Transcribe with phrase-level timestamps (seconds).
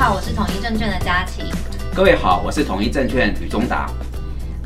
[0.00, 1.42] 好，我是统一证券的佳琪。
[1.94, 3.86] 各位好，我是统一证券吕中达。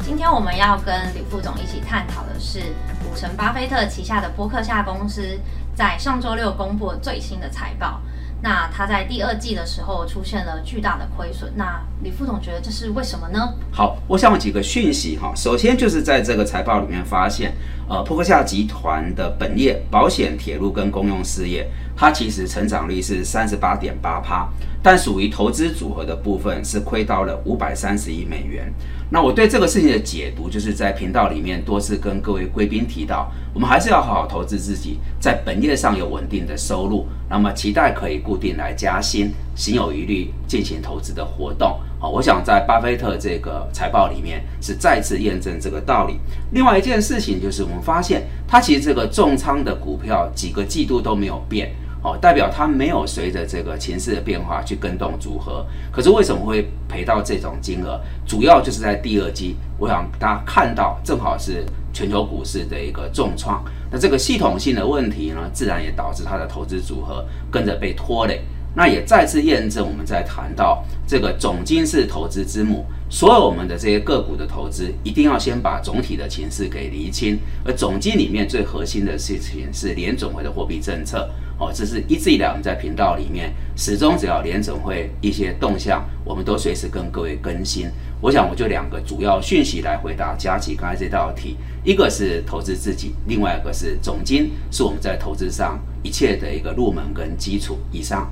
[0.06, 2.60] 今天我们要跟吕副总一起探讨的是
[3.00, 5.40] 股神巴菲特旗下的波克夏公司
[5.74, 8.00] 在上周六公布了最新的财报。
[8.42, 11.52] 那他在第二季的时候出现了巨大的亏损。
[11.56, 13.54] 那李副总觉得这是为什么呢？
[13.72, 15.32] 好，我想有几个讯息哈。
[15.34, 17.52] 首先就是在这个财报里面发现，
[17.88, 24.48] 呃，波克夏集团的本业保险、铁路跟公用事业，它其实成长率是三十八点八趴，
[24.82, 28.72] 但属于投资组合的部分是亏到了五百三十亿美元。
[29.10, 41.78] 那我对这个事情的解读，就是在频道里面多次跟各位贵宾提到，我们还是要好好投资自己，在本业上有稳定的收入，那么期待可以固定来加薪，心有余力进行投资的活动。
[42.00, 46.18] 好，我想在巴菲特这个财报里面是再次验证这个道理。
[46.50, 51.70] 另外一件事情就是，我们发现他其实这个重仓的股票几个季度都没有变。
[52.04, 57.98] 哦，代表它没有随着这个情势的变化去跟动组合，可是为什么会赔到这种金额？
[58.26, 61.64] 主要就是在第二季，我想大家看到正好是
[61.94, 68.42] 全球股市的一个重创，那这个系统性的问题呢，自然也导致他的投资组合跟着被拖累。
[68.76, 81.30] 那也再次验证我们在谈到这个总金是投资之母，所有我们的这些个股的投资，一定要先把总体的情势给厘清，而总金里面最核心的事情是联总会的货币政策。
[81.56, 87.86] 哦，这是一直以来我们在频道里面始终只要联总会一些动向，我们都随时跟各位更新。
[88.20, 97.78] 我想我就两个主要讯息来回答佳琪刚才这道题，一个是投资自己，另外一个是总金是我们在投资上一切的一个入门跟基础。
[97.92, 98.28] 以上。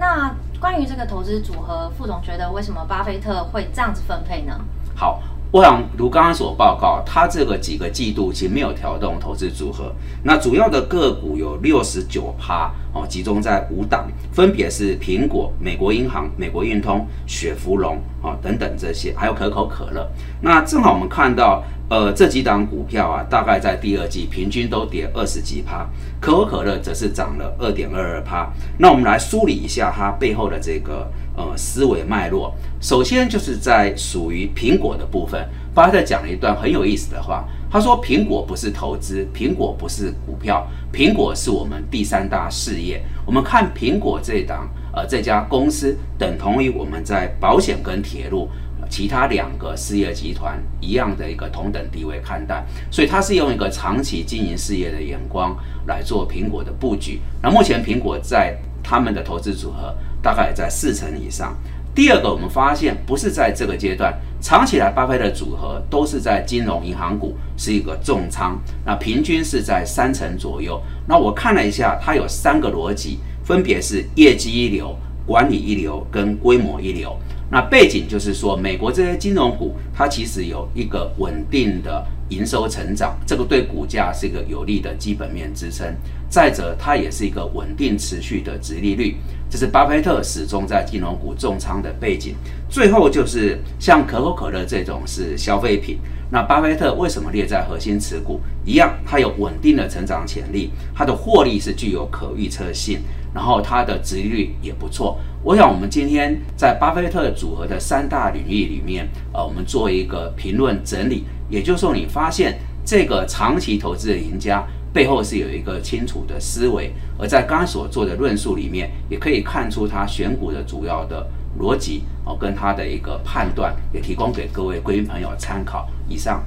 [0.00, 4.58] 那关于这个投资组合，副总觉得为什么巴菲特会这样子分配呢？
[4.96, 5.20] 好。
[5.52, 9.92] 我想如刚刚所报告，它这个几个季度其实没有调动投资组合。
[10.22, 20.08] 那主要的个股有六十九趴哦，集中在五档，分别是苹果、美国银行、美国运通、雪佛龙啊等等这些，还有可口可乐。
[20.40, 25.84] 那正好我们看到，呃，这几档股票啊，大概在第二季平均都跌二十几趴，
[26.20, 28.48] 可口可乐则是涨了二点二二趴。
[28.78, 31.10] 那我们来梳理一下它背后的这个。
[31.36, 37.48] 呃，思维脉络，首先就是在属于苹果的部分，巴菲特讲了一段很有意思的话。
[37.72, 43.00] 他说：“苹果不是投资，苹果不是股票，苹果是我们第三大事业。
[43.24, 48.48] 我们看苹果这档，呃，这家公司等同于我们在保险跟铁路
[48.88, 52.66] 其他两个事业集团一样的一个同等地位看待。
[52.90, 57.20] 所以，他是用一个长期经营事业的眼光来做苹果的布局。
[57.40, 61.56] 那目前苹果在他们的投资组合。”大概在四成以上。
[61.94, 70.80] 第二个，我们发现不是在这个阶段，长期来巴菲特组合都是在金融银行股是一个重仓，那平均是在三成左右。
[71.06, 77.16] 那我看了一下，它有三个逻辑，分别是业绩一流、管理一流跟规模一流。
[77.50, 82.06] 那背景就是说，美国这些金融股它其实有一个稳定的。
[82.30, 85.84] 营收成长，这个对股价是一个有利的基本面支撑。
[86.28, 89.16] 再者，它也是一个稳定持续的值利率，
[89.50, 92.36] 这是巴菲特始终在金融股重仓的背景。
[92.68, 95.98] 最后就是像可口可乐这种是消费品，
[96.30, 98.40] 那巴菲特为什么列在核心持股？
[98.64, 103.00] 一样，它有稳定的成长潜力，它的获利是具有可预测性，
[103.34, 105.18] 然后它的值利率也不错。
[105.42, 111.24] 我想，我们今天在巴菲特组合的三大领域里面，呃，我们做一个评论整理。
[111.48, 121.26] 也就是说，你发现这个长期投资的赢家背后是有一个清楚的思维，而在刚刚所做的论述里面，也可以看出他选股的主要的
[121.60, 125.88] 逻辑哦，跟他的一个判断，也提供给各位贵宾朋友参考。
[126.08, 126.42] 以上。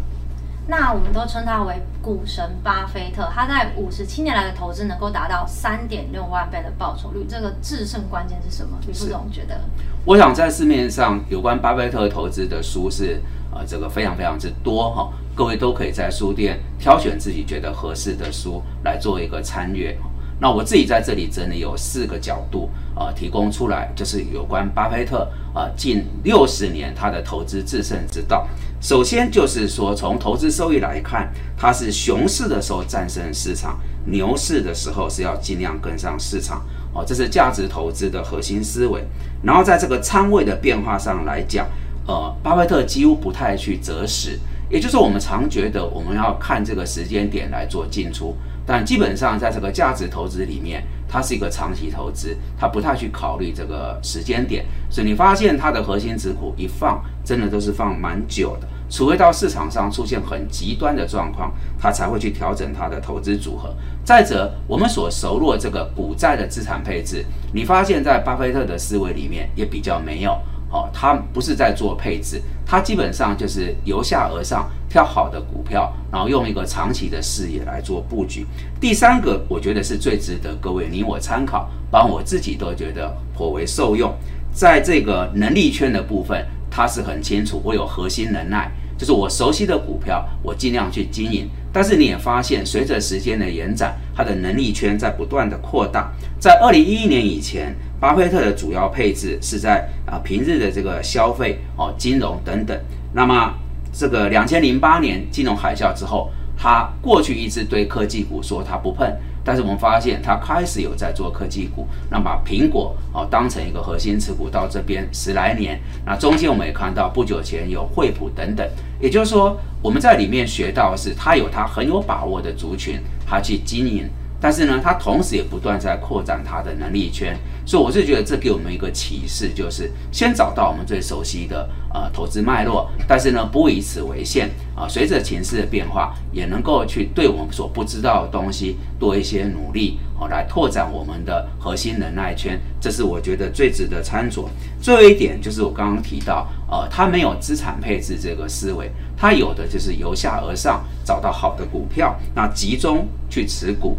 [0.67, 8.77] 那我们都称他为股神巴菲特，他在五十七年来的投资能够达到三点六万倍的报酬率，这个制胜关键是什么？
[8.87, 9.61] 李副总觉得？
[10.05, 13.21] 我想在市面上有关巴菲特投资的书是。
[13.53, 19.97] 啊，这个非常非常之多哈，各位都可以在书店挑选自己觉得合适的书来做一个参阅。
[20.39, 28.45] 那我自己在这里整理有四个角度啊，提供出来，就是有关巴菲特啊近六十年他的投资制胜之道。
[28.81, 39.01] 首先就是说，从投资收益来看，它是熊市的时候战胜市场，牛市的时候是要尽量跟上市场哦，这是价值投资的核心思维。
[39.41, 41.65] 然后在这个仓位的变化上来讲。
[42.05, 44.37] 呃，巴菲特几乎不太去择时，
[44.69, 48.35] 也就是我们常觉得我们要看这个时间点来做进出，
[48.65, 58.67] 但基本上在这个价值投资里面，它是一个长期投资，它不太去考虑这个时间点，所以你发现它的核心持股一放，真的都是放蛮久的。
[58.89, 63.73] 除非到市场上出现很极端的状况，他才会去调整他的投资组合。
[64.03, 70.37] 再者，我们所熟络这个股债的资产配置，你发现在巴菲特的思维里面也比较没有。
[70.73, 78.43] 哦，他不是在做配置，他基本上就是由下而上挑好的股票，然后用一个长期的视野来做布局。
[78.81, 84.11] 第三个，我觉得是最值得各位你我参考，帮我自己都觉得颇为受用。
[84.51, 91.47] 在这个能力圈的部分，他是很清楚，我有核心能耐，就是我熟悉的股票，我尽量去经营。
[91.71, 96.11] 但是你也发现，随着时间的延展，他的能力圈在不断的扩大。
[96.39, 97.75] 在二零一一年以前。
[98.03, 102.77] 巴菲特的主要配置是在啊平日的这个消费哦金融等等。
[103.13, 103.53] 那么
[103.93, 109.09] 这个两千零八年金融海啸之后，他过去一直对科技股说他不碰，
[109.43, 115.79] 但是我们发现他开始有在做科技股，那把苹果哦当成一个核心持股到这边十来年。
[116.05, 118.67] 那中间我们也看到不久前有惠普等等，
[118.99, 124.09] 也就是说我们在里面学到是他有他很有把握的族群，他去经营。
[124.39, 127.33] 但是呢，他同时也不断在扩展他的能力圈，
[127.65, 144.45] 所以我是觉得这给我们一个启示，就是先找到我们最熟悉的呃投资脉络，但是呢不以此为限啊，随着情势的变化，也能够去对我们所不知道的东西多一些努力哦，来拓展我们的核心能耐圈，这是我觉得最值得参酌。
[144.81, 153.97] 最后一点就是我刚刚提到，呃，他没有资产配置这个思维，他有的就是由下而上找到好的股票，那集中去持股。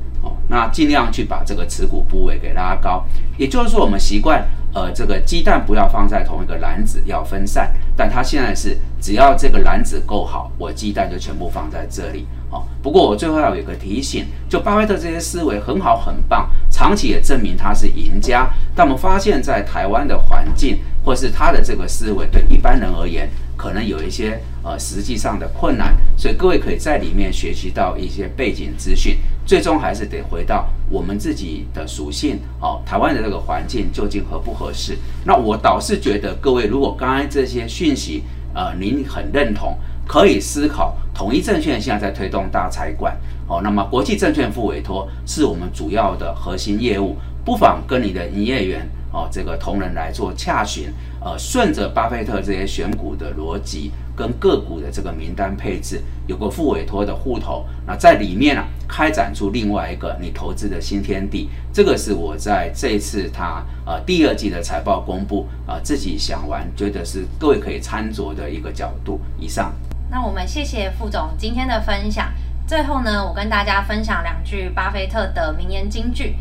[0.48, 3.04] 那尽量去把这个持股部位给拉高，
[3.36, 7.72] 也就是说，我们习惯，呃，这个鸡蛋不要放在同一个篮子，要分散。
[7.96, 12.26] 但它现在是，只要这个篮子够好，我鸡蛋就全部放在这里。
[12.50, 16.48] 哦，不过我最后要有一个提醒，就巴菲特这些思维很好很棒，
[16.84, 18.46] 长期也证明他是赢家。
[18.76, 23.26] 但我们发现，在台湾的环境，或是他的这个思维，对一般人而言，
[23.56, 25.96] 可能有一些呃实际上的困难。
[26.14, 29.16] 所以各位可以在里面学习到一些背景资讯。
[29.46, 34.98] 最终还是得回到我们自己的属性哦，台湾的这个环境究竟合不合适？
[35.24, 38.22] 那我倒是觉得，各位如果刚才这些讯息，
[38.54, 43.16] 呃，您很认同，可以思考统一证券现在在推动大财管
[43.46, 53.92] 哦，那么国际证券付委托是我们主要的核心业务，不妨跟你的营业员哦，这个同仁来做洽询，呃，顺着巴菲特这些选股的逻辑。
[54.16, 61.48] 跟个股的这个名单配置有个副委托的户头，那在里面呢开展出另外一个你投资的新天地。
[61.72, 69.20] 这个是我在这一次他呃第二季的财报公布啊自己想完，觉得是各位可以参酌的一个角度。
[69.36, 69.74] 以上，
[70.14, 72.32] 那我们谢谢副总今天的分享。
[72.68, 76.36] 最后呢，我跟大家分享两句巴菲特的名言金句。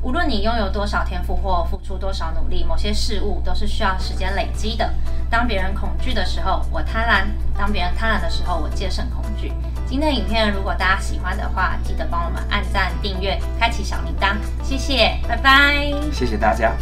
[0.00, 4.94] 无论你拥有多少天赋或付出多少努力，某些事物都是需要时间累积的。
[5.28, 7.26] 当别人恐惧的时候，我贪婪；
[7.58, 9.52] 当别人贪婪的时候，我戒慎恐惧。
[9.88, 16.72] 今天的影片如果大家喜欢的话，记得帮我们按赞、订阅、开启小铃铛，谢谢，拜拜，谢谢大家。